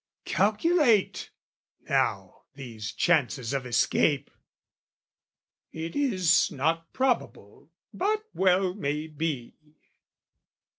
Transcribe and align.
Calculate 0.25 1.29
now 1.87 2.45
these 2.55 2.91
chances 2.91 3.53
of 3.53 3.67
escape! 3.67 4.31
"It 5.71 5.95
is 5.95 6.49
not 6.51 6.91
probable, 6.91 7.69
but 7.93 8.23
well 8.33 8.73
may 8.73 9.05
be." 9.05 9.53